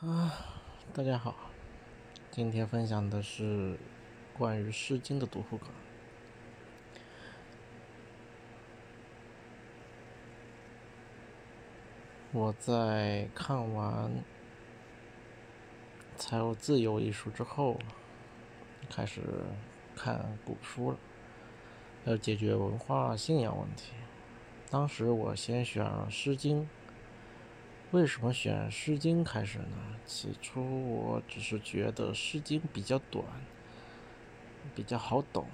[0.00, 0.32] 啊，
[0.94, 1.34] 大家好，
[2.30, 3.76] 今天分享的是
[4.32, 5.68] 关于《诗经》的读后感。
[12.30, 14.08] 我在看完
[16.16, 17.76] 《财务自由》一书之后，
[18.88, 19.20] 开始
[19.96, 20.98] 看古书了，
[22.04, 23.94] 要解决文化信仰问题。
[24.70, 26.62] 当时我先选了《诗经》。
[27.90, 29.96] 为什么选《诗经》开始呢？
[30.04, 30.60] 起初
[30.94, 33.24] 我只是觉得《诗经》比较短，
[34.74, 35.46] 比较好懂，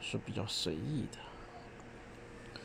[0.00, 2.60] 是比较随意的。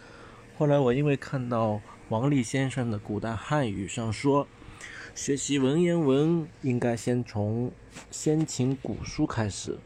[0.57, 4.47] 后来我因为看到王立先生的《古代汉语》上说，
[5.13, 7.71] 学习文言文应该先从
[8.09, 9.73] 先秦古书开始，《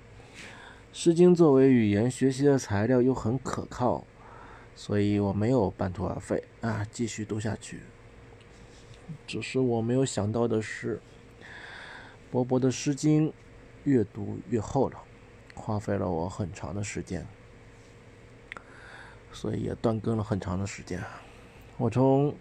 [0.94, 4.06] 诗经》作为语言学习的材料又很可靠，
[4.78, 7.82] 所以我没有半途而废啊，继续读下去。
[9.28, 11.02] 只是我没有想到的是，
[12.32, 13.30] 薄薄的《诗经》
[13.84, 15.04] 越读越厚了，
[15.56, 17.26] 花费了我很长的时间，
[19.32, 21.04] 所以也断更了很长的时间。
[21.78, 22.36] 我从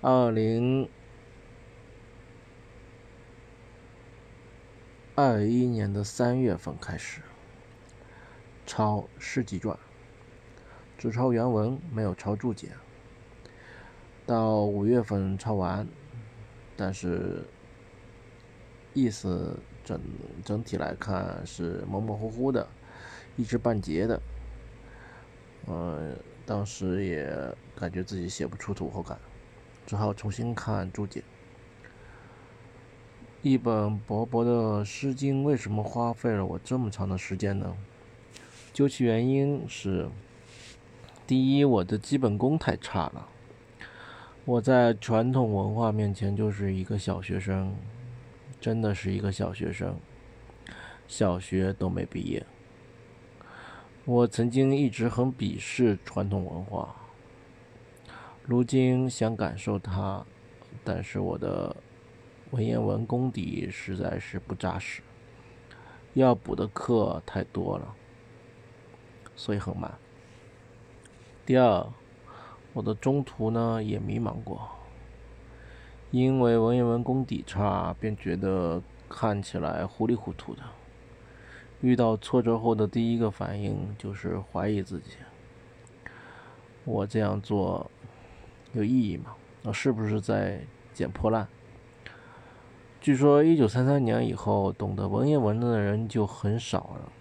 [0.00, 0.88] 二零
[5.14, 7.20] 二一年的三月份开始
[8.66, 9.76] 抄《诗集传》，
[10.98, 12.70] 只抄原文，没有抄注解。
[14.26, 15.86] 到五月份抄完，
[16.76, 17.44] 但是
[18.94, 20.00] 意思整
[20.42, 22.66] 整体来看是模模糊糊的，
[23.36, 24.20] 一知半解的。
[25.66, 26.16] 嗯，
[26.46, 29.18] 当时也感觉自己写不出读后感，
[29.86, 31.22] 只好重新看注解。
[33.42, 37.76] 一本薄薄的《诗经》，为什么花费了我这么长的时间呢？
[38.72, 40.08] 究其原因是，
[41.26, 43.28] 第一，我的基本功太差了。
[44.46, 47.74] 我在传统文化面前就是一个小学生，
[48.60, 49.98] 真的是一个小学生，
[51.08, 52.44] 小学都没毕业。
[54.04, 56.94] 我曾经一直很鄙视传统文化，
[58.44, 60.22] 如今想感受它，
[60.84, 61.74] 但是我的
[62.50, 65.00] 文言文功底实在是不扎实，
[66.12, 67.94] 要补的课太多了，
[69.34, 69.90] 所以很慢。
[71.46, 71.90] 第二。
[72.74, 74.68] 我的中途呢也迷茫过，
[76.10, 80.62] 因为文言文功底差，便觉得看起来糊里糊涂的。
[81.80, 85.10] 遇到挫折后的第一个反应就是怀疑自己：
[86.84, 87.90] 我这样做
[88.72, 89.36] 有意义吗？
[89.62, 90.60] 我是不是在
[90.92, 91.46] 捡破烂？
[93.00, 97.12] 据说一九三三年以后，懂得文言文的人就很少了。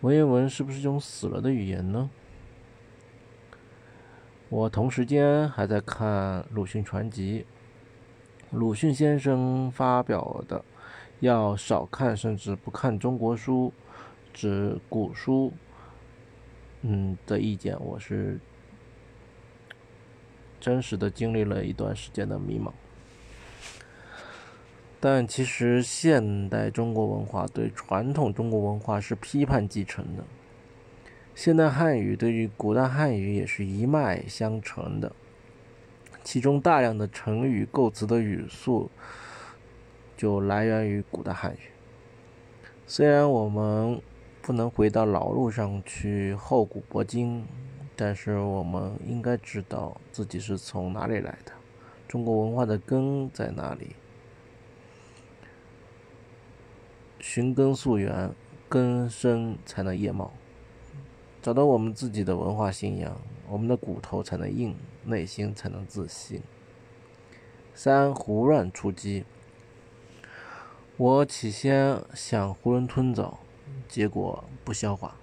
[0.00, 2.10] 文言文是不是一种死了的语言呢？
[4.54, 7.44] 我同时间还在看鲁迅传集，
[8.52, 10.64] 鲁迅先生发表的
[11.18, 13.72] 要少看甚至不看中国书，
[14.32, 15.52] 指古书，
[16.82, 18.38] 嗯的意见，我是
[20.60, 22.70] 真实的经历了一段时间的迷茫。
[25.00, 30.22] 但其实现代中国文化对传统中国文化是批判继承的。
[31.34, 35.12] 现代汉语对于古代汉语也是一脉相承的，
[36.22, 38.88] 其中大量的成语构词的语速
[40.16, 41.58] 就来源于古代汉语。
[42.86, 44.00] 虽然我们
[44.40, 47.44] 不能回到老路上去厚古薄今，
[47.96, 51.52] 但是我们应该知道自己是从哪里来的，
[52.06, 53.96] 中国文化的根在哪里。
[57.18, 58.30] 寻根溯源，
[58.68, 60.32] 根深才能叶茂。
[61.44, 64.74] 找到我们自己的文化信仰，我们的骨头才能硬，
[65.04, 66.40] 内心才能自信。
[67.74, 69.26] 三胡乱出击。
[70.96, 73.40] 我起先想囫囵吞枣，
[73.86, 75.16] 结果不消化。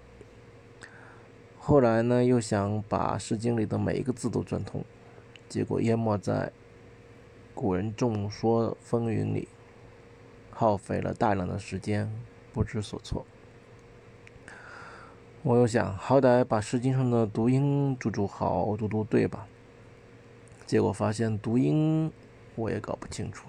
[1.57, 4.85] 后来呢，又想把《诗经》里的每一个字都转通，
[5.49, 6.51] 结果淹没在
[7.55, 9.47] 古人众说纷纭里，
[10.51, 12.13] 耗费了大量的时间，
[12.53, 13.25] 不知所措。
[15.43, 19.47] 我又想，好歹把《诗经》上的读音注注好，读读对吧？
[20.67, 22.11] 结果发现读音
[22.53, 23.47] 我也搞不清楚。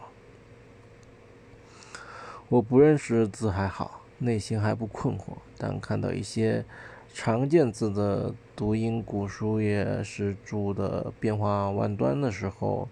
[2.49, 6.65] 我不认识字还好，内心还不困惑，但看到一些
[7.13, 12.89] 常见字的读音，古书也是注的变化万端的时候，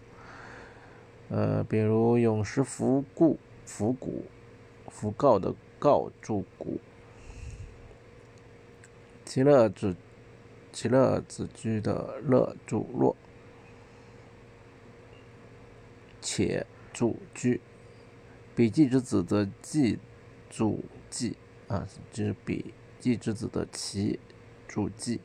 [1.31, 4.25] 呃，比如“永时弗固”“弗古
[4.93, 6.79] ”“弗告”的“告”注“古”。
[9.33, 9.95] 其乐子，
[10.73, 13.15] 其乐子居的乐主若，
[16.21, 17.61] 且主居。
[18.57, 20.01] 笔记之子则记
[20.49, 21.37] 主记
[21.69, 24.19] 啊，就是笔记之子的其
[24.67, 25.21] 主记。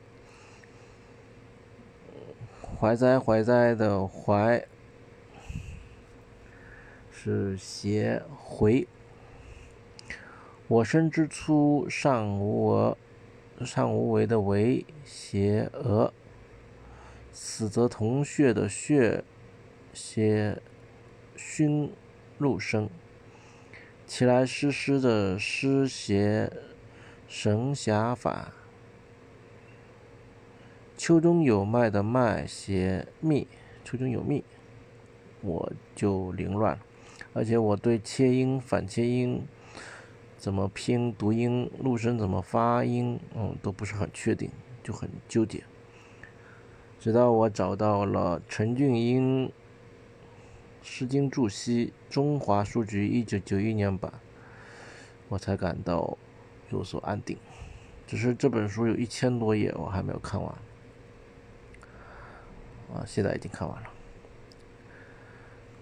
[2.78, 4.64] 怀哉怀哉的怀
[7.10, 8.86] 是斜回。
[10.68, 12.96] 我生之初尚无额，
[13.64, 16.12] 上无为的为邪恶。
[17.32, 19.22] 死则同穴的穴
[19.92, 20.60] 邪
[21.36, 21.92] 熏
[22.38, 22.88] 入声。
[24.06, 26.50] 起来湿湿的湿邪
[27.28, 28.52] 神侠法。
[30.96, 33.46] 秋中有麦的麦邪密，
[33.84, 34.44] 秋中有密，
[35.42, 36.78] 我就凌乱，
[37.34, 39.46] 而且我对切音反切音。
[40.46, 44.48] 怎么拼读音、录声怎么发音，嗯，都不是很确定，
[44.80, 45.64] 就很纠结。
[47.00, 49.48] 直到我找到了陈俊英
[50.82, 54.12] 《诗经注释中华书局一九九一年版，
[55.28, 56.16] 我才感到
[56.70, 57.36] 有所安定。
[58.06, 60.48] 只是这本书有一千多页，我还没有看完。
[62.94, 63.88] 啊，现在已经看完了。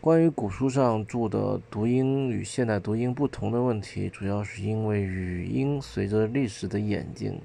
[0.05, 7.41] 关于古书上注的读音与现代读音不同的问题，主要是因为语音随着历史的演进，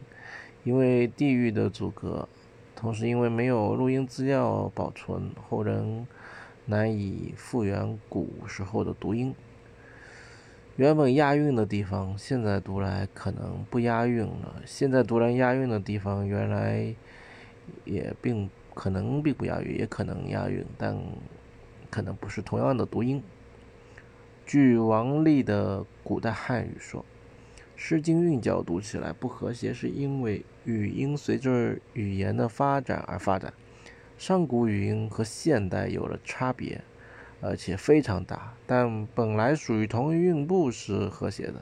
[0.65, 2.27] 因为地域的阻隔，
[2.75, 6.05] 同时因为没有录音资料保存，后人
[6.65, 9.33] 难以复原古时候的读音。
[10.75, 16.93] 原本押韵的地方，现在读来可能不押韵了；现在读来押韵的地方，原来
[17.85, 20.97] 也并可能并不押韵，也可能押韵，但。
[21.89, 23.21] 可能不是同样的读音。
[24.45, 27.01] 据王立的古代汉语说，
[27.75, 33.53] 《诗经》韵脚读起来不和谐，是因为语音随着语言的发展而发展。
[34.17, 36.81] 上古语音和现代有了差别，
[37.41, 41.61] 而且非常大，但本来属于同一韵部是和谐的。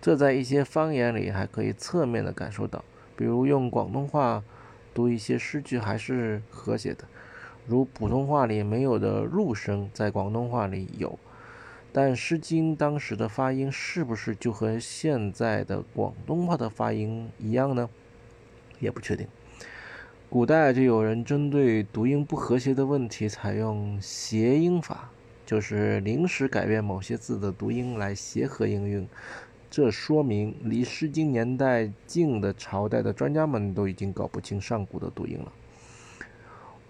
[0.00, 2.84] 这在一些方言里还可以侧面的感受到，
[3.16, 4.44] 比如用广东话
[4.92, 7.04] 读一些诗句还是和谐的。
[7.66, 11.18] 如普通话里没有的入声，在广东话里有，
[11.92, 17.88] 但《诗经》当时的发音是不是就和现在的广东话的发音一样呢？
[18.80, 19.26] 也不确定。
[20.28, 25.10] 古代就有人针对读音不和谐的问题，采用谐音法，
[25.46, 29.08] 就是临时改变某些字的读音来协和音韵。
[29.70, 35.52] 这说明离《诗经》年代近的朝代的专家们都已经搞不清上古的读音了。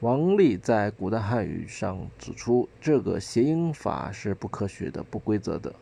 [0.01, 5.73] 王立在古代汉语上指出，这个谐音法是不科学的、不规则的。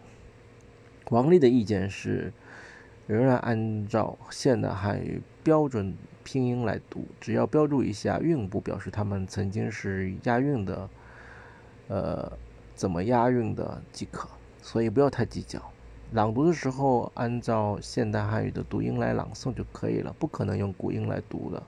[1.11, 2.33] 王立的意见是，
[3.07, 10.89] 仍然按照现代汉语标准拼音来读，只要标注一下韵部，表示他们曾经是押韵的，
[11.89, 12.33] 呃，
[12.75, 14.29] 怎么押韵的即可。
[14.63, 15.61] 所以不要太计较，
[16.13, 21.61] 朗读的时候按照现代汉语的读音来朗诵就可以了，不可能用古音来读的，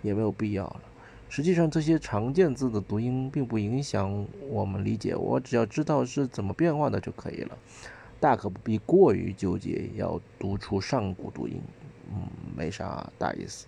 [0.00, 0.80] 也没有必要了。
[1.30, 7.56] 实际上，这些常见字的读音并不影响我们理解，我只要知道是怎么变化的就可以了，
[8.18, 11.60] 大可不必过于纠结要读出上古读音，
[12.10, 12.22] 嗯，
[12.56, 13.66] 没啥大意思。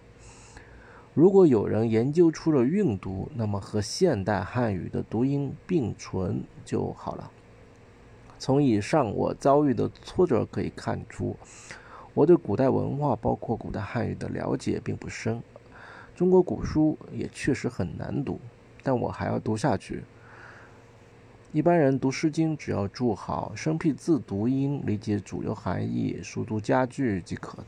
[1.13, 7.31] 如果有人研究出了韵读，那么和现代汉语的读音并存就好了。
[8.39, 11.37] 从以上我遭遇的挫折可以看出，
[12.15, 15.43] 我对古代文化，包括古代汉语的了解并不深。
[16.21, 18.39] 中国古书也确实很难读，
[18.83, 20.05] 但我还要读下去。
[21.51, 27.65] 一般人读《诗经》，只要注好生僻字读音，理解主流含义，熟读佳句即可。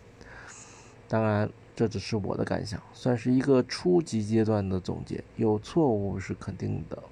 [1.09, 7.02] 当然，这只是我的感想，算是一个初级阶段的总结，有错误是肯定的。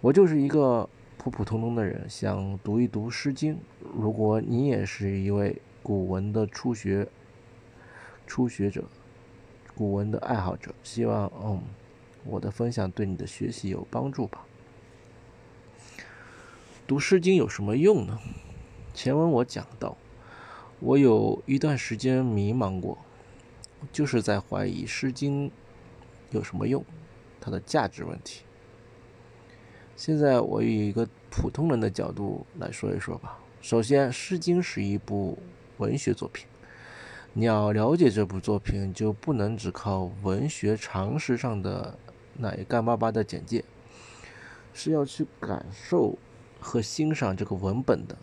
[0.00, 3.54] 我就是一个普普通通的人，想读一读《诗经》。
[3.94, 7.06] 如果你也是一位古文的初学
[8.26, 8.82] 初学者，
[9.74, 11.62] 古文的爱好者，希望嗯，
[12.24, 14.44] 我的分享对你的学习有帮助吧。
[16.86, 18.18] 读《诗经》有什么用呢？
[18.92, 19.96] 前文我讲到，
[20.80, 22.98] 我有一段时间迷茫过，
[23.90, 25.48] 就是在怀疑《诗经》
[26.30, 26.84] 有什么用，
[27.40, 28.42] 它的价值问题。
[29.96, 33.38] 现在我以一个普通人的角度来说一说吧。
[33.62, 35.38] 首先，《诗经》是一部
[35.78, 36.46] 文学作品。
[37.34, 41.96] 你要了解这部作品，就不能只靠文学常识上的
[42.36, 43.64] 那一干巴巴的简介，
[44.74, 46.18] 是要去感受
[46.60, 48.14] 和欣赏这个文本的。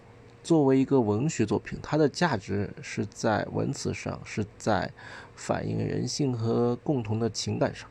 [0.43, 4.91] 作为一个文学作品，它的价值是在文词上，是在
[5.35, 7.89] 反映人性和共同的情感上。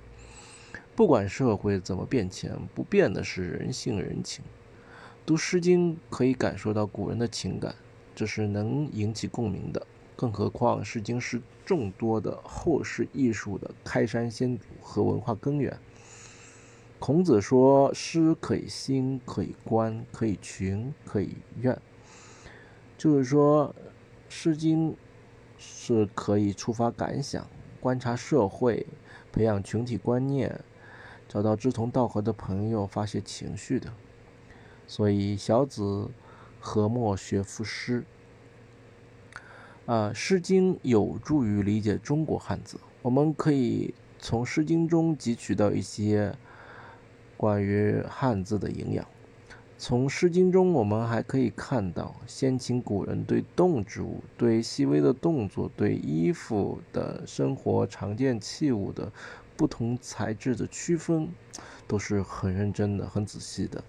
[0.94, 4.44] 不管社会怎么变迁，不变的是人性人情。
[5.26, 7.74] 读《诗经》可以感受到古人的情感，
[8.14, 9.84] 这是能引起共鸣的。
[10.18, 15.78] 更何况，《诗经》是众多的后世艺术的开山先祖和文化根源。
[16.98, 21.80] 孔子说：“诗可以兴，可以观，可以群，可以怨。”
[22.98, 23.72] 就是说，
[24.28, 24.90] 《诗经》
[25.56, 27.48] 是可以触发感想、
[27.78, 28.88] 观察社会、
[29.30, 30.64] 培养群体观念、
[31.28, 33.92] 找到志同道合的朋友、发泄情绪的。
[34.88, 36.10] 所以，小子
[36.58, 38.04] 何莫学赋诗？
[39.88, 42.78] 啊，《诗经》有助于理解中国汉字。
[43.00, 46.36] 我们可以从《诗经》中汲取到一些
[47.38, 49.08] 关于汉字的营养。
[49.78, 59.10] 从《诗经》中，我们还可以看到先秦古人对动植物、对细微的动作、对衣服的生活常见器物的
[59.56, 61.26] 不同材质的区分，
[61.86, 63.82] 都是很认真的、很仔细的。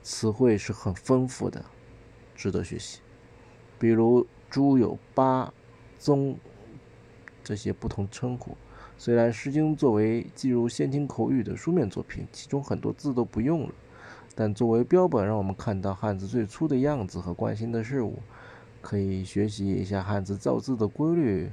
[0.00, 1.64] 词汇是很丰富的，
[2.36, 3.00] 值得学习。
[3.80, 5.52] 比如“猪”有八
[5.98, 6.36] 宗
[7.42, 8.56] 这些不同称呼。
[8.96, 13.74] 虽然《诗经》作为记录先秦口语的书面作品，其中很多字都不用了，
[14.36, 18.20] 但作为标本，让我们看到汉字最初的样子和关心的事物，
[18.80, 21.50] 可以学习一下汉字造字的规律，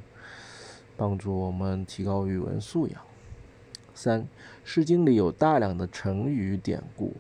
[0.95, 3.01] 帮助我们提高语文素养。
[3.95, 4.21] 三，
[4.63, 7.15] 《诗经》里有大量的成语典故。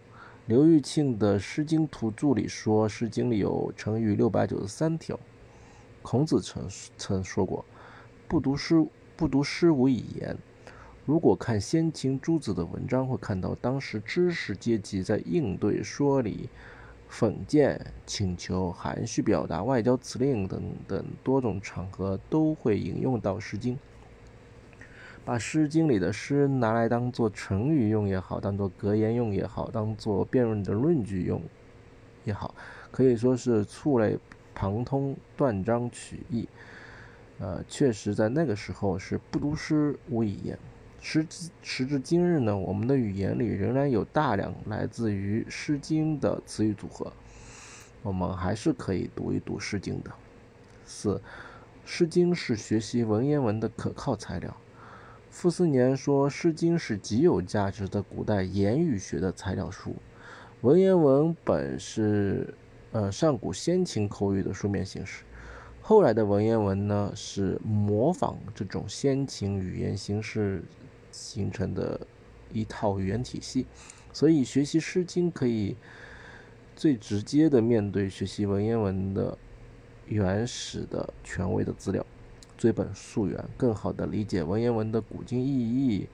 [0.45, 5.19] 刘玉庆的《诗经图注》里说，《诗经》里有成语六百九十三条。
[6.01, 6.67] 孔子曾
[6.97, 7.63] 曾说过
[8.27, 10.37] ：“不读诗，不读诗无以言。”
[11.05, 16.47] 如果看先秦诸子的文章，会看到当时知识阶级在应对说理、
[17.11, 23.75] 讽谏、请求、含蓄表达、外交辞令等等多种场合，都会引用到《诗经》。
[25.25, 31.41] 把《诗经》里的诗拿来当做成语用也好，当做格言用也好，当做辩论的论据用
[32.23, 32.53] 也好，
[32.91, 34.17] 可以说是触类
[34.61, 36.47] 旁通、断章取义。
[37.39, 40.55] 呃，确实在那个时候是不读诗无以言。
[41.01, 47.11] 时至时至今日呢，我们的语言里仍然有大量来自于《诗经》的词语组合，
[48.03, 50.11] 我们还是可以读一读《诗经》的。
[50.85, 51.15] 四，
[51.83, 54.55] 《诗经》是学习文言文的可靠材料。
[55.31, 59.95] 傅斯年说，《诗经》是极有价值的古代言语学的材料书。
[60.61, 62.53] 文言文本是
[62.91, 65.23] 呃上古先秦口语的书面形式，
[65.81, 70.63] 后来的文言文呢是模仿这种先秦语言形式
[71.11, 71.99] 形成的
[72.51, 73.65] 一套语言体系。
[74.13, 75.75] 所以，学习《诗经》可以
[76.75, 79.37] 最直接的面对学习文言文的
[80.07, 82.05] 原始的权威的资料。
[82.57, 86.07] 追本溯源，更好的理解文言文的古今意义、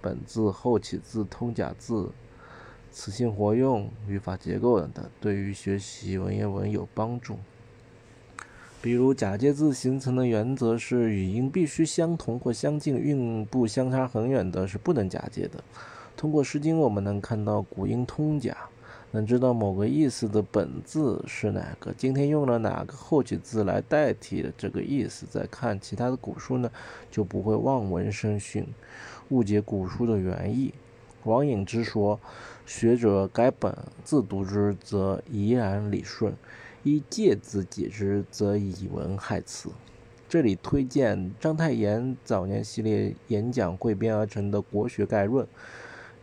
[0.00, 2.08] 本字、后起字、通假字、
[2.94, 7.36] 词性活用、语法结构等等，对于学习文言文有帮助。
[8.80, 15.64] 比如假借字形成的原则是语音必须相同或相近，韵部相差很远的是不能假借的。
[16.16, 18.56] 通过《诗经》，我们能看到古音通假。
[19.10, 26.70] 能知道某个意思的本字是哪个，今天用了哪个后起字来代替的这个意思，再看其他的古书呢，
[27.10, 28.64] 就不会望文生训，
[29.30, 30.72] 误解古书的原意。
[31.22, 32.20] 王隐之说
[32.66, 36.32] ：“学者改本自读之，则怡然理顺；
[36.82, 39.70] 依借字解之，则以文害词。”
[40.28, 45.46] 这里推荐章太炎早年系列演讲汇编而成的《国学概论》。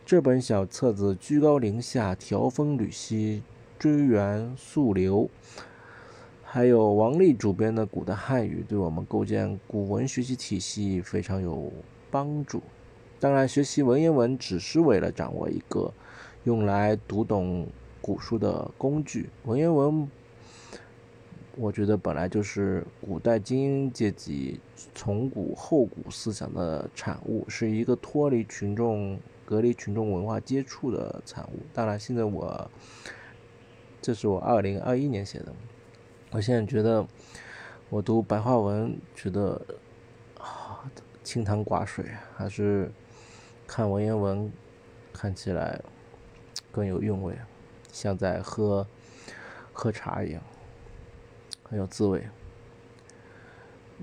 [0.04, 3.42] 这本小册子居高临下，条风缕析，
[3.78, 5.30] 追源溯流，
[6.42, 11.72] 还有王力主编的《古代汉语》，对我们构建古文学习体系非常有
[12.10, 12.60] 帮助。
[13.20, 15.94] 当然，学习文言文只是为了掌握一个
[16.44, 17.66] 用来读懂
[18.00, 19.30] 古书的工具。
[19.44, 20.10] 文言文，
[21.56, 24.60] 我觉得本来就是古代精英阶级
[24.94, 29.18] 从古后古思想的产物，是一个脱离群众。
[29.44, 31.58] 隔离群众文化接触的产物。
[31.74, 32.70] 当然，现在我，
[34.00, 35.52] 这是我二零二一年写的。
[36.30, 37.06] 我现在觉得，
[37.90, 39.60] 我读白话文觉得
[40.38, 40.88] 啊，
[41.22, 42.90] 清汤寡水，还是
[43.66, 44.50] 看文言文
[45.12, 45.78] 看起来
[46.72, 47.36] 更有韵味，
[47.92, 48.84] 像在喝
[49.72, 50.42] 喝茶一样，
[51.62, 52.24] 很有滋味。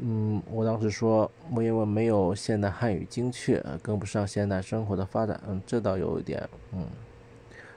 [0.02, 5.42] 嗯，我当时说文言文没有现代汉语精确，跟不上现代生活的发展。
[5.46, 6.86] 嗯，这倒有一点，嗯，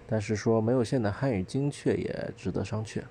[0.06, 3.02] 但是说没有现代汉语精确也值得商榷。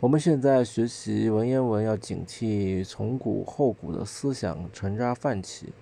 [0.00, 5.72] 我们现在学习文言文要警惕从古后古的思想沉渣泛起，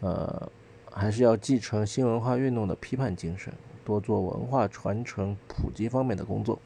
[0.00, 0.48] 呃，
[0.92, 3.52] 还是要继承新文化运动的批判精神，
[3.90, 6.60] 多做文化传承普及方面的工作。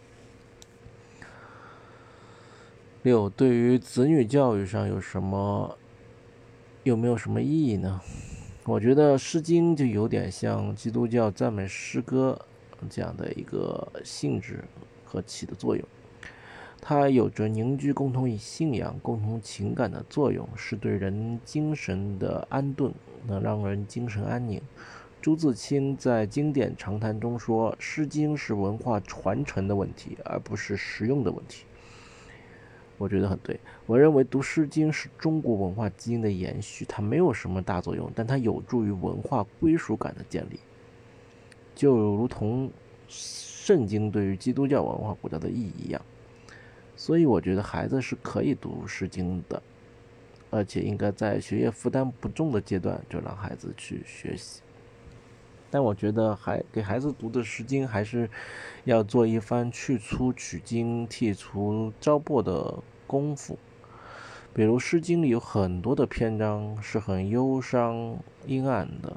[3.03, 5.79] 六、对于子女教育上有什么？
[6.83, 7.99] 有没有什么意义呢？
[8.65, 12.39] 我觉得《诗经》就有点像基督教赞美诗歌
[12.91, 14.63] 这样的一个性质
[15.03, 15.83] 和起的作用，
[16.83, 22.93] 它有着凝聚共同信仰、共同情感的作用，是对人精神的安顿，
[23.27, 24.61] 能让人精神安宁。
[25.25, 31.65] 朱自清在经典长谈中说，《诗经》是文化传承的问题，而不是实用的问题。
[32.99, 33.59] 我觉得很对。
[33.87, 40.61] 我认为读《诗经》是中国文化基因的延续，它没有什么大作用，但它有助于文化归属感的建立，
[41.75, 42.71] 就如同
[43.09, 46.03] 圣经对于基督教文化国家的意义一样。
[46.97, 49.63] 所以，我觉得孩子是可以读《诗经》的，
[50.51, 54.61] 而且应该在学业负担不重的阶段就让孩子去学习。
[55.75, 58.31] 但我觉得，还给孩子读的《诗经》还是
[58.85, 62.79] 要做一番去粗取精、剔除糟粕的
[63.09, 63.59] 功夫。
[64.55, 68.17] 比如，《诗经》里有很多的篇章是很忧伤、
[68.47, 69.17] 阴暗的，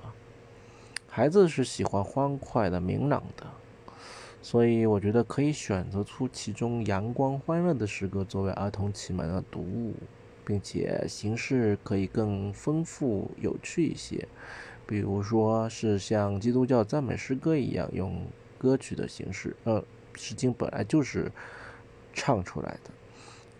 [1.07, 3.45] 孩子是喜欢欢快的、明朗的，
[4.41, 9.93] 所以我觉得可以选择出其中阳光、欢乐的诗歌作为儿童启蒙的读物，
[10.43, 14.27] 并且形式可以更丰富、有趣一些。
[14.87, 18.25] 比如说是像基督教赞美诗歌一样，用
[18.57, 19.81] 歌曲的形式，呃，
[20.15, 21.29] 《诗经》本来就是
[22.13, 22.91] 唱出来的。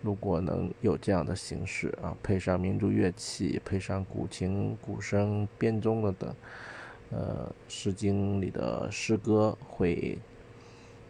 [0.00, 6.34] 如果能有这样的形式啊，配上民族乐器，配上古琴、鼓声、编钟的等，
[7.10, 10.18] 呃，《诗经》里的诗歌会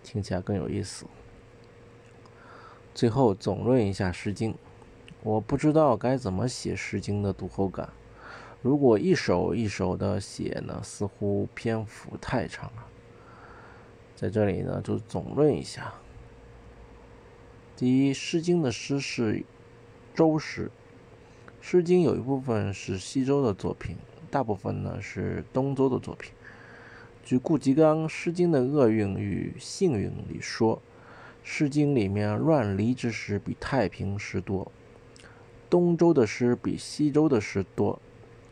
[0.03, 1.07] 听起来更有意思。
[2.95, 4.53] 最后总论一下《诗经》，
[5.23, 7.89] 我不知道该怎么写《诗经》的读后感。
[8.69, 12.87] 如果一首一首的写呢，似乎篇幅太长了。
[14.15, 15.95] 在这里呢，就总论一下：
[17.75, 19.43] 第一，《诗经》的诗是
[20.15, 20.71] 周诗，
[21.63, 23.97] 《诗经》有一部分是西周的作品，
[24.31, 26.31] 大部分呢是东周的作品。
[27.25, 30.77] 据顾颉刚《诗经》的厄运与幸运里说，
[31.43, 34.71] 《诗经》里面乱离之诗比太平诗多，
[35.71, 37.99] 东周的诗比西周的诗多。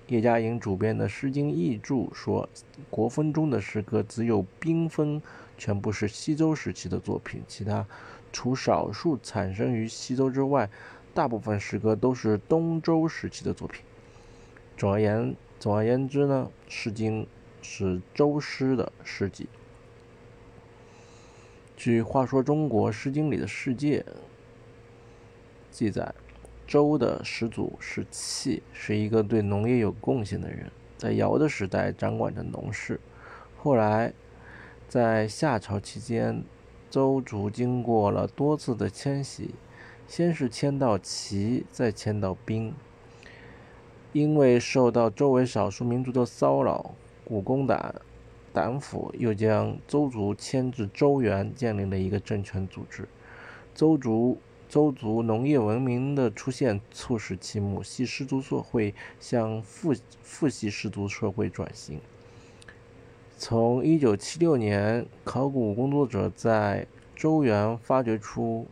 [0.09, 2.49] 叶嘉莹主编的《诗经译注》说，
[2.89, 5.21] 国风中的诗歌只有兵风
[5.59, 7.85] 全部是西周时期的作品，其他
[8.33, 10.71] 除少数产生于西周之外，
[11.13, 13.83] 大部分诗歌都是东周时期的作品。
[14.77, 17.25] 总而言总而言之呢，《诗经》
[17.61, 19.49] 是周诗的诗集。
[21.77, 24.05] 据《话说中国诗经》里的世界
[25.73, 26.15] 记载。
[26.67, 33.01] 周的始祖是契，是一个对农业有贡献的人，在尧的时代掌管着农事。
[33.57, 34.13] 后来，
[34.89, 36.43] 在夏朝期间，
[36.91, 39.55] 周族经过了多次的迁徙，
[40.09, 42.75] 先是迁到齐，再迁到滨。
[44.13, 47.95] 因为受到周围少数民族的骚扰，古公胆
[48.53, 53.09] 胆府又将周族迁至周原，建立了一个政权组织。
[53.73, 54.39] 周族。
[54.69, 62.01] 周族农业文明的出现，促使其母系氏族社会向父父系氏族社会转型。
[63.39, 68.67] 从1976年，考古工作者在周原发掘出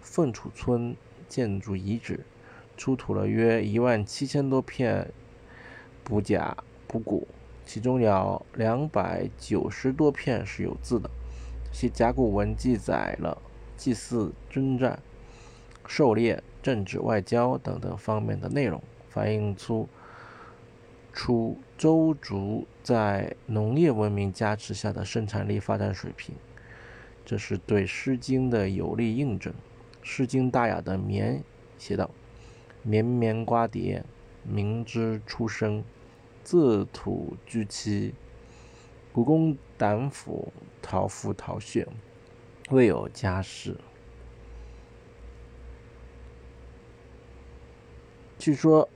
[0.00, 0.96] 凤楚村
[1.28, 2.20] 建筑遗址，
[2.76, 5.10] 出土了约1万七千多片
[6.02, 7.26] 补甲补骨，
[7.66, 11.10] 其中有290多片是有字的。
[11.70, 13.36] 这些甲骨文记载了
[13.76, 14.98] 祭祀、征战。
[15.86, 19.88] 狩猎、政治、外交等等方面的内容，反映出
[21.12, 26.34] 出周族在农业文明加持下的生产力发展水平，
[27.24, 29.52] 这是对《诗经》的有力印证。
[30.02, 31.42] 《诗经》大雅的绵
[31.78, 32.10] 写道
[32.82, 34.02] ：“绵绵瓜瓞，
[34.42, 35.84] 鸣之初生，
[36.42, 38.14] 自土居期。
[39.12, 41.86] 古公胆府，陶夫陶穴，
[42.70, 43.76] 未有家室。”
[48.44, 48.86] 据说，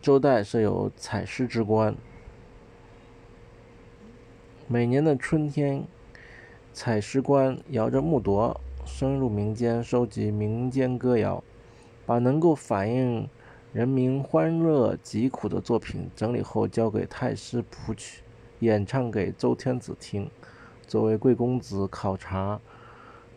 [0.00, 1.94] 周代设有采诗之官。
[4.66, 5.84] 每年的春天，
[6.72, 11.44] 采诗官摇着木铎，深入民间收集民间歌谣，
[12.06, 13.28] 把能够反映
[13.74, 18.22] 人民欢乐疾苦的作品整理后，交给太师谱曲，
[18.60, 20.30] 演唱给周天子听，
[20.86, 22.58] 作为贵公子考察。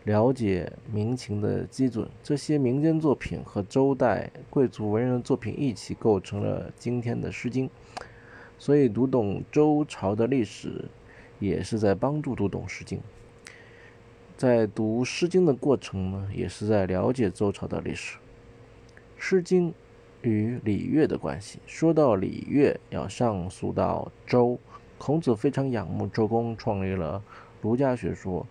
[0.04, 7.68] 了解民情的基准，这些民间作品和周代贵族文人的作品一起构成了今天的《诗经》。
[8.58, 10.84] 所以，读懂周朝的历史，
[11.38, 12.98] 也是在帮助读懂《诗经》。
[14.36, 18.18] 在读《诗经》的过程呢，也是在了解周朝的历史。
[19.16, 19.70] 诗经》
[20.22, 21.60] 与礼乐的关系。
[21.64, 24.58] 说到礼乐，要上溯到周。
[24.98, 27.22] 孔子非常仰慕周公，创立了
[27.60, 28.46] 儒家学说，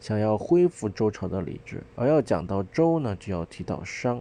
[0.00, 1.84] 想要恢复周朝的礼制。
[1.94, 4.20] 而要讲到周呢，就要提到商。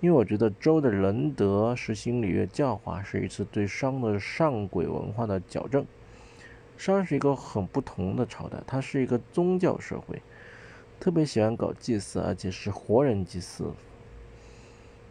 [0.00, 5.86] 因为我觉得周的仁德实行礼乐教化，是一次对商的上轨文化的矫正。
[6.78, 10.22] 商是一个很不同的朝代，它是一个宗教社会，
[10.98, 13.70] 特别喜欢搞祭祀，而且是活人祭祀，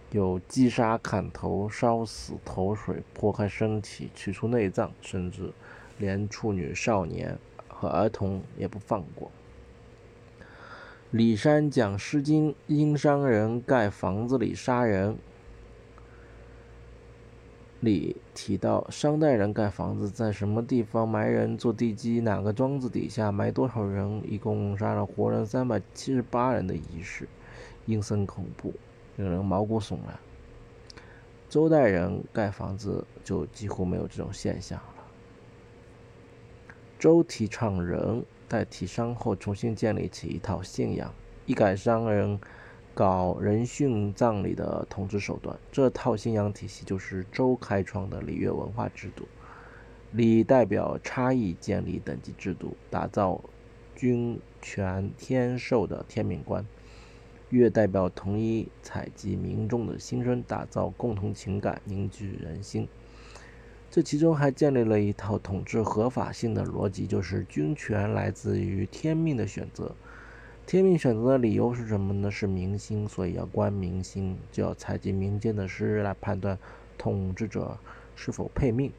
[0.10, 5.54] 有击杀、砍头、烧死、投水、破开身体、取出内脏，甚至
[6.00, 7.38] 连处女、少年
[7.68, 9.32] 和儿童也不放过。
[11.12, 15.17] 李山讲《诗经》，殷商人盖房子里杀人。
[17.80, 27.28] 里提到商代人盖房子在什么地方埋人做地基，哪个庄子底下埋多少人，一共杀了活人三百七十八人的仪式，
[27.88, 28.72] 阴森恐怖，
[29.15, 30.19] 令人毛骨悚然。
[31.50, 35.04] 周代人盖房子就几乎没有这种现象了。
[37.00, 38.24] 周提倡仁。
[38.49, 41.13] 代替商后，重新建立起一套信仰，
[41.45, 42.39] 一改商人
[42.95, 45.55] 搞人殉葬礼的统治手段。
[45.71, 49.27] 这套信仰体系就是周开创的礼乐文化制度。
[50.12, 53.39] 礼代表差异，建立等级制度，打造
[53.95, 56.63] 君权天授的天命观；
[57.49, 62.88] 乐代表统一，采集民众的心声，打造共同情感，凝聚人心。
[63.91, 69.95] 这其中还建立了一套统治合法性的逻辑，就是军权来自于天命的选择。
[70.67, 72.30] 天命选择的理由是什么呢？
[72.30, 76.56] 是民心，所以要观民心，就要采集民间的诗来判断
[76.99, 77.75] 统治者
[78.15, 78.91] 是否配命。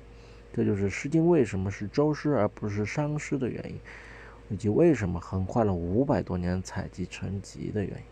[0.53, 3.79] 这就是《诗经》为什么是周诗而不是商诗的原因，
[4.49, 8.03] 以及为什么横跨了五百多年采集成集的原因。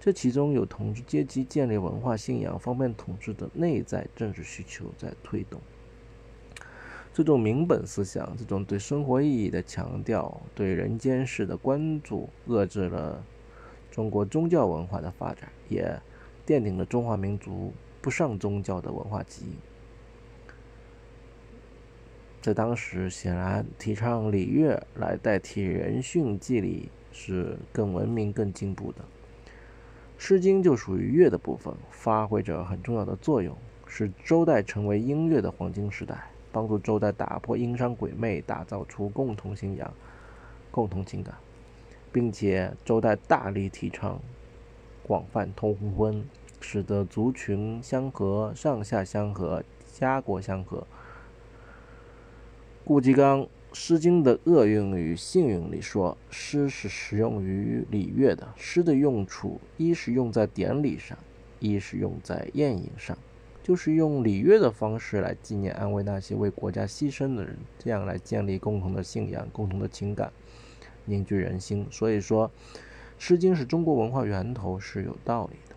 [0.00, 5.60] 这其中有统治阶级建立文化信仰、方便统治的内在政治需求在推动。
[7.18, 13.20] 这种民本思想，这种对生活意义的强调，对人间事的关注，遏制了
[13.90, 16.00] 中国宗教文化的发展，也
[16.46, 19.56] 奠定了中华民族不上宗教的文化基因。
[22.40, 29.00] 在当时，显然提倡礼乐来代替人训祭礼是更文明、更进步的。
[30.16, 36.30] 《诗经》就属于乐的部分，发挥着很重要的作用，使周代成为音乐的黄金时代。
[36.58, 39.94] 帮助周代打破殷商鬼魅，打造出共同信仰、
[40.72, 41.32] 共同情感，
[42.10, 44.18] 并且周代大力提倡
[45.04, 46.24] 广泛通婚，
[46.60, 50.84] 使得族群相合、上下相合、家国相合。
[52.84, 53.42] 顾颉刚
[53.72, 61.16] 《诗经》的厄运与幸运里说，诗是适用于礼乐的，诗的用处一是用在典礼上，
[61.60, 63.16] 一是用在宴饮上。
[63.68, 70.32] 就是用礼乐的方式来纪念、安慰那些为国家牺牲的人，这样来建立共同的信仰、共同的情感，
[71.04, 71.86] 凝聚人心。
[71.90, 72.48] 所以说，
[73.18, 75.76] 《诗经》是中国文化源头是有道理的。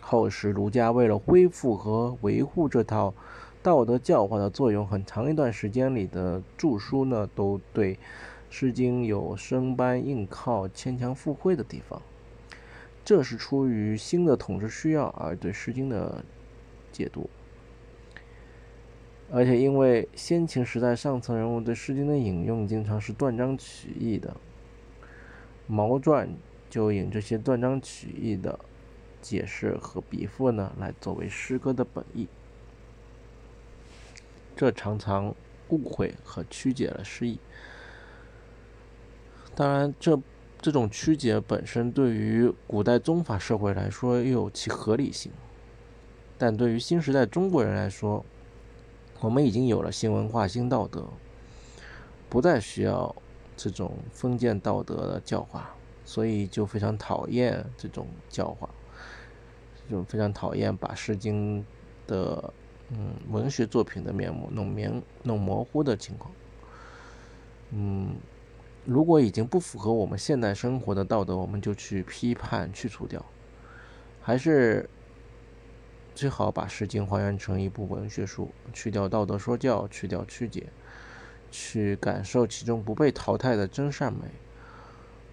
[0.00, 3.14] 后世儒家为了恢复和维护这套
[3.62, 7.94] 道德教化的作用，很长一段时间里的著书呢，都对
[8.50, 12.02] 《诗经》有生搬硬靠、牵强附会的地方。
[13.04, 16.24] 这是出于新的统治需要而对《诗经》的。
[16.92, 17.28] 解读，
[19.30, 24.36] 而且因为先秦时代上层人物对《诗经》的引用经常是断章取义的，
[25.66, 26.28] 毛传
[26.70, 28.58] 就引这些断章取义的
[29.20, 32.26] 解释和笔赋呢，来作为诗歌的本意，
[34.56, 35.34] 这常常
[35.68, 37.38] 误会和曲解了诗意。
[39.54, 40.18] 当然，这
[40.60, 45.30] 这种曲解本身对于古代宗法社会来说，又有其合理性。
[46.40, 48.24] 但对于新时代中国人来说，
[49.18, 51.04] 我们已经有了新文化、新道德，
[52.28, 53.12] 不再需要
[53.56, 55.74] 这种封建道德的教化，
[56.04, 58.70] 所以就非常讨厌这种教化，
[59.90, 61.60] 就非常讨厌把《诗经》
[62.06, 62.54] 的
[62.90, 66.30] 嗯文学作品的面目弄明、弄模糊的情况。
[67.72, 68.14] 嗯，
[68.84, 73.20] 如果已经不符合我们现代生活的道德，我们就去批判、去除掉，
[74.22, 74.88] 还是。
[76.18, 80.66] 最好把《诗经》还原成一部文学书，去掉道德说教，去掉曲解，
[81.48, 84.22] 去感受其中不被淘汰的真善美，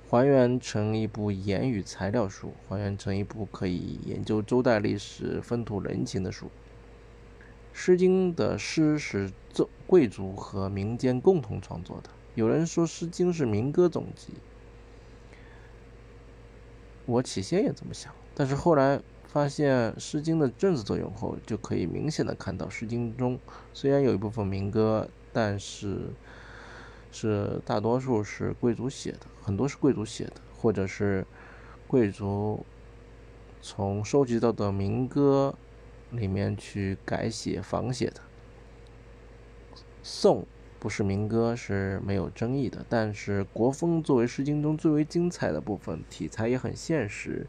[0.08, 6.46] 还原成一部言语材料书，还原成一部可以研究周代历史风土人情的书。
[7.74, 12.12] 《诗经》的诗是贵贵族和民间共同创作的。
[12.36, 14.36] 有人说《诗经》是民歌总集，
[17.08, 19.02] 我起先也这么想，但是后来。
[19.28, 23.38] 发现《诗经》的政治作用后，就可以明显的看到，《诗经》中
[23.74, 26.08] 虽然有一部分民歌，但是
[27.12, 31.26] 是大多数是贵族写的，很多是贵族写的，或者是
[31.86, 32.66] 贵族
[33.62, 35.54] 从收集到的民歌
[36.12, 38.22] 里面去改写、仿写的。
[40.02, 40.46] 宋
[40.80, 47.46] 不是民歌是没有争议的，但是国风作为《诗经》中最为精彩的部分，题材也很现实。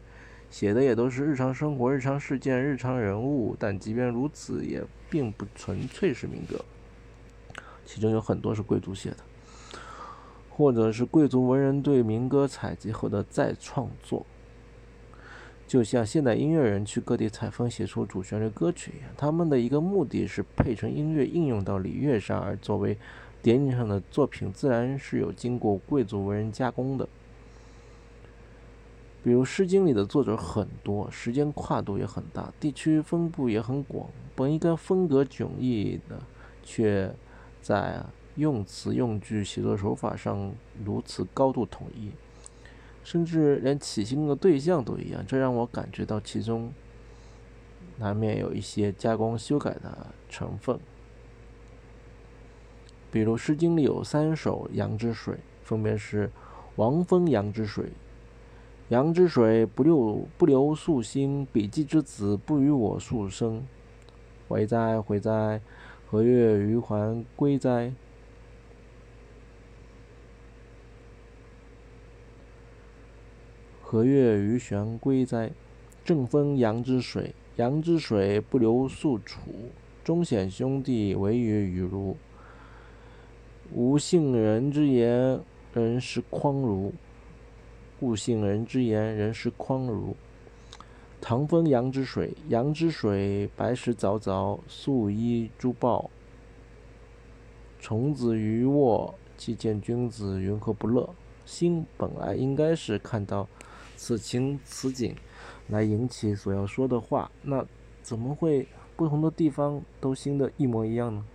[0.49, 6.63] 写的也都是日常生活、日常事件、日常人物，但即便如此，也并不纯粹是民歌。
[7.85, 9.17] 其中有很多是贵族写的，
[10.49, 14.25] 或者是贵族文人对民歌采集后的再创作。
[15.67, 22.97] 就像现代音乐人去各地采风写出主旋律歌曲一样，他们的一个目的是配成音乐应用到礼乐上，而作为
[23.41, 27.07] 典礼上的作品，自然是有经过贵族文人加工的。
[29.27, 34.09] 比如《诗经》里的作者很多，时间跨度也很大，地区分布也很广。
[34.37, 36.17] 本应该风格迥异的，
[36.63, 37.13] 却
[37.61, 38.01] 在
[38.35, 40.53] 用词用句、写作手法上
[40.85, 42.11] 如此高度统一，
[43.03, 46.71] 甚至连起兴的对象都一样，这让我感觉到其中
[47.97, 50.79] 难免有一些加工修改的成分。
[53.11, 56.31] 比如《诗经》里有三首《阳之水》，分别是
[56.77, 57.83] 王风《阳之水》。
[58.89, 63.67] 阳之水不流不流溯心，比季之子不与我速生。
[64.47, 65.59] 回哉回哉，
[66.09, 67.91] 何月余还归哉？
[73.81, 75.51] 何月余悬归哉？
[76.05, 79.41] 正风阳之水，阳之水不流宿楚。
[80.05, 82.15] 忠显兄弟，惟与与如。
[83.73, 85.41] 吾信人之言，
[85.73, 86.93] 人是匡如。
[87.99, 90.15] 故信人之言，人是匡如。
[91.19, 96.11] 唐风阳之水，阳之水，白石凿凿，素衣珠豹。
[97.79, 101.09] 虫子鱼卧，既见君子，云何不乐？
[101.43, 103.47] 心本来应该是看到
[103.95, 105.15] 此情此景，
[105.69, 107.65] 来引起所要说的话，那
[108.03, 111.25] 怎么会不同的地方都兴的一模一样呢？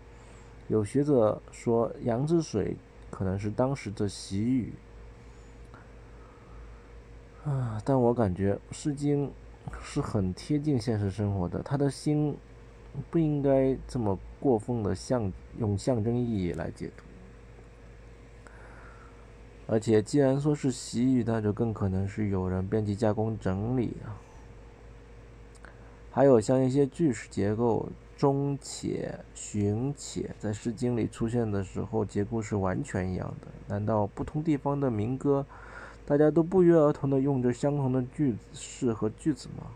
[0.69, 2.77] 有学者说，阳之水
[3.11, 4.73] 可能是当时的习语。
[7.45, 9.27] 啊，但我感觉《诗经》
[9.83, 12.37] 是很贴近现实生活的，他的心
[13.11, 17.03] 不应该这么过分的象用象征意义来解读。
[19.67, 24.15] 而且，既然说是习语，那就更可能是有人编辑、加工、整理啊。
[26.11, 33.49] 还有像一些句式结构，“终且”“寻且”在《诗经》里出现的时候，结构是完全一样的。
[33.67, 35.45] 难道不同地方的民歌？
[36.05, 39.67] 大家都不约而同的用着相同的句式和句子吗？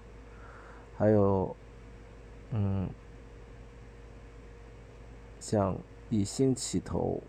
[0.96, 1.54] 还有，
[2.50, 2.88] 嗯，
[5.38, 5.76] 像
[6.10, 7.22] 以心起头，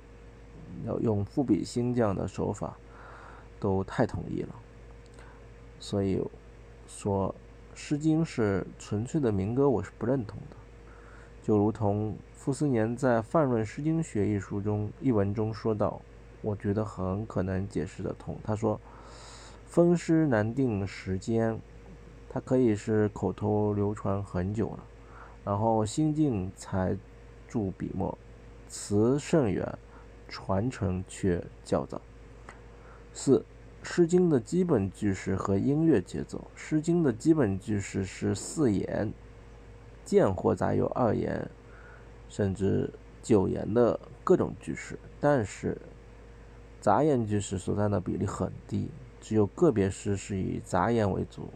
[0.86, 2.76] 要用赋比兴这样的手法，
[3.60, 4.56] 都太统一了。
[5.80, 6.22] 所以
[6.88, 7.34] 说，
[7.80, 10.58] 《诗经》是纯粹的民歌，我是不认同的。
[11.44, 16.02] 就如同傅斯年在《泛论诗经学》一书中一文中说道。
[16.48, 18.40] 我觉得很可能解释得通。
[18.42, 18.80] 他说
[19.68, 21.60] ：“风诗难定时间，
[22.30, 24.80] 它可以是口头流传很久了，
[25.44, 26.98] 然后心境才
[27.50, 28.18] 注笔墨，
[28.70, 29.78] 词甚远，
[30.30, 32.02] 传承却较早。”
[33.14, 33.40] 四，
[33.84, 39.12] 《诗经》的基本句式和音乐节奏，《诗经》的基本句式是四言，
[40.06, 41.52] 见或杂有二言，
[42.30, 42.90] 甚至
[43.22, 45.78] 九言的各种句式，但是。
[46.88, 48.88] 杂言句式所占的比例很低，
[49.20, 51.52] 只有个别诗是以杂言为主。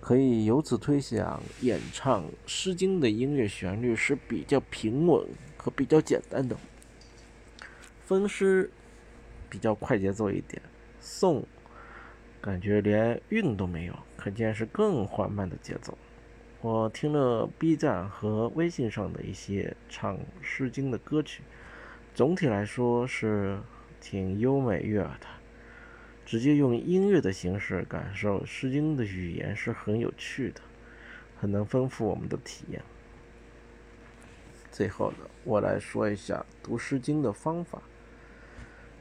[0.00, 5.24] 可以由此推想，演唱《诗经》的音乐旋律是比较平稳
[5.56, 6.56] 和比较简单的。
[8.04, 8.68] 风诗
[9.48, 10.60] 比较快节奏一点，
[10.98, 11.46] 颂
[12.40, 15.96] 感觉连韵都没有，可见是更缓慢的节奏。
[16.62, 21.44] 我听了 B 站和微信上的一些唱《诗经》的歌曲，
[22.12, 23.60] 总体来说是。
[24.08, 25.26] 挺优美悦耳的，
[26.24, 30.60] 直接用音乐的形式感受《诗经》的语言是很有趣的，
[31.40, 32.80] 很能丰富我们的体验。
[34.70, 37.82] 最后呢，我来说一下读《诗经》的方法。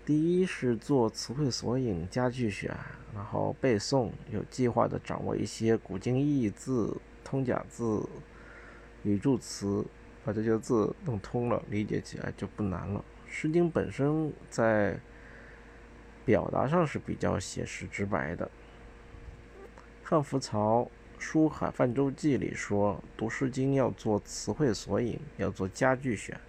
[0.04, 2.76] 第一是做词汇索引加句选，
[3.13, 8.10] 然后背诵，有计划的掌握一些古今义字、通假字、
[9.04, 9.86] 语助词，
[10.24, 13.00] 把这些字弄通了，理解起来就不难了。
[13.38, 14.98] 《诗经》本身在
[16.24, 18.50] 表达上是比较写实直白的。
[20.02, 26.39] 汉服曹书海泛舟记》里说，读《诗经》要做词汇索引，要做佳句选。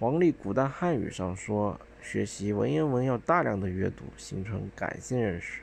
[0.00, 5.60] 王立古代汉语上说，学习文言文要大量的阅读，形成感性认识，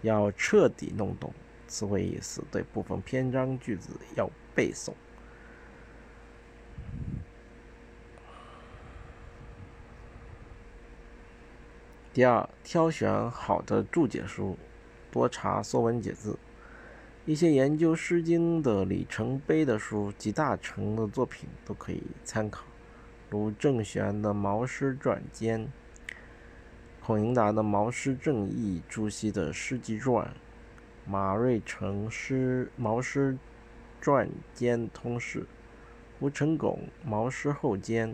[0.00, 1.34] 要彻底弄懂
[1.68, 4.94] 词汇意思，对部分篇章句子要背诵。
[12.14, 14.58] 第二，挑选好的注解书，
[15.10, 16.32] 多查《说文解字》。
[17.24, 22.64] 一些研究《诗经》的里程碑的书，集大成的作品都可以参考，
[23.30, 25.60] 如郑玄的《毛诗传笺》，
[27.00, 30.26] 孔颖达的《毛诗正义》，朱熹的《诗集传》，
[31.06, 33.38] 马瑞成《诗毛诗
[34.02, 35.40] 传笺通释》，
[36.20, 38.08] 吴承拱《毛诗后笺》，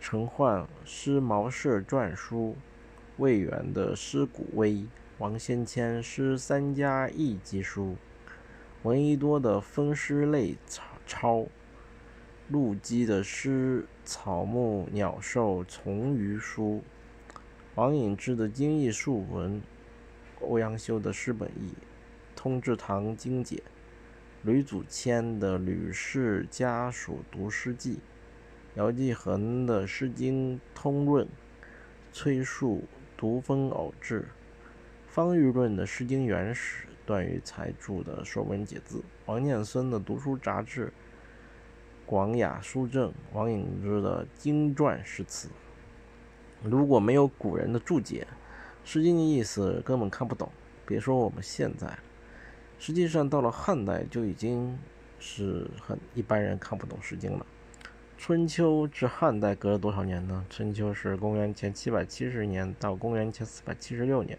[0.00, 2.56] 陈焕《诗毛氏传书》。
[3.18, 4.70] 魏源的《诗古微》，
[5.18, 7.96] 王先谦《诗三家译集书》，
[8.84, 10.54] 闻一多的《风诗类
[11.04, 11.38] 钞》，
[12.48, 16.80] 陆机的《诗草木鸟兽从鱼书》，
[17.74, 19.60] 王隐之的《经义述文》，
[20.40, 21.70] 欧阳修的《诗本义》，
[22.36, 23.64] 通志堂经解，
[24.44, 27.94] 吕祖谦的《吕氏家属读诗记》，
[28.74, 31.26] 姚继恒的《诗经通论》，
[32.12, 32.84] 崔述。
[33.18, 34.28] 独风偶志，
[35.08, 40.86] 方玉润的《诗经原始》，段玉裁著的《说文解字》，王念孙的《读书杂志》，
[42.06, 45.48] 广雅书证，王隐之的《经传诗词》。
[46.62, 48.24] 如果没有古人的注解，
[48.88, 50.48] 《诗经》的意思根本看不懂，
[50.86, 51.98] 别说我们现在。
[52.78, 54.78] 实际上，到了汉代就已经
[55.18, 57.44] 是很一般人看不懂《诗经》了。
[58.18, 60.44] 春秋至汉代隔了多少年呢？
[60.50, 64.36] 春秋是公元前七百七十年到公元前四百七十六年，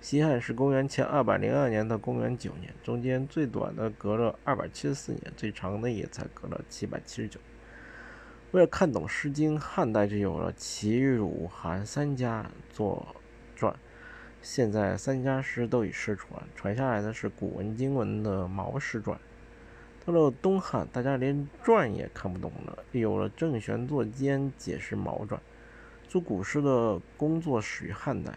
[0.00, 7.38] 西汉是公元前二百零二年到公元九年，中间最短的隔了二百七十四年，最长的也才隔了七百七十九。
[8.50, 13.14] 为了看懂《诗经》，汉代就有了齐、鲁、韩三家作
[13.54, 13.72] 传，
[14.42, 19.16] 现在三家诗都已失传，传下来的是古文经文的《毛诗传》。
[20.10, 25.40] 到了东汉，大家连传也看不懂了，有了郑玄作笺解释《毛传》。
[26.08, 28.36] 做古诗的工作始于汉代，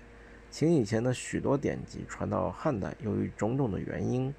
[0.52, 4.34] 秦以前的许多典籍传到汉代，由于种种的原因，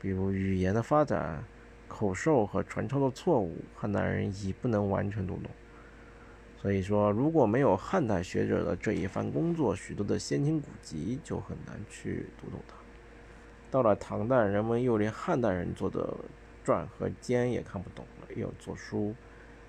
[0.00, 1.44] 比如语言的发展、
[1.86, 5.50] 口授和传抄的错误，汉代人已不能完全读懂。
[6.56, 12.74] 所以说，如果没有汉代学者的这一番工作，许多的先秦古籍就很难去读懂它。
[13.70, 16.14] 到了唐代，人们又连汉代人做的。
[16.64, 19.14] 传和笺也看不懂了，又做书，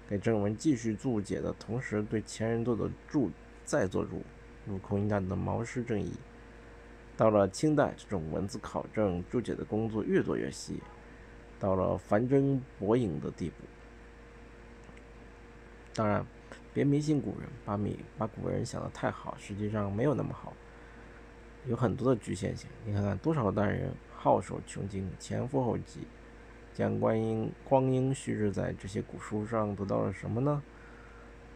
[0.07, 3.31] 给正文继续注解的同时，对前人做的注
[3.63, 4.21] 再做注，
[4.65, 6.09] 如孔颖达的《毛诗正义》。
[7.17, 10.81] 到了清代，这种文字考证、注解的工作越做越细，
[11.59, 13.55] 到了繁真博引的地步。
[15.93, 16.25] 当然，
[16.73, 20.53] 别迷信古人，把米把古人想的太好，实际上没有那么好，
[21.67, 22.69] 有很多的局限性。
[22.85, 26.07] 你看看多少代人好手穷经，前赴后继。
[26.73, 30.61] 将观音光阴虚掷在这些古书上，得到了什么呢？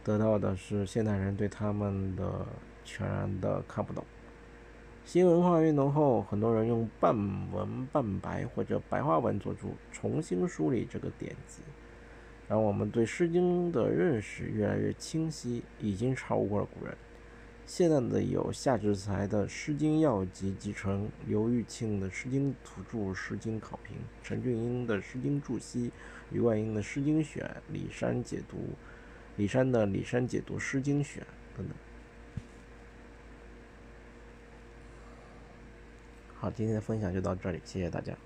[0.04, 2.46] 得到的是现代人对他们的
[2.84, 4.04] 全然的看不懂。
[5.04, 7.14] 新文化运动后，很多人用半
[7.52, 11.62] 文半白或者白话文做注，重新梳理这个典籍，
[12.48, 16.96] 让我们对《诗经》的认识越来越清晰，已经超过了古人。
[17.66, 25.88] 现在的有夏之才的《诗经要集集成》，刘玉庆的《诗经图注》《诗经考评》，陈俊英的《诗经注析》，
[26.30, 28.56] 余冠英的《诗经选》，李山解读，
[29.36, 31.22] 李山的《李山解读诗经选》
[31.56, 31.76] 等等。
[36.36, 38.16] 好，今天的分享就到这里，谢谢大家。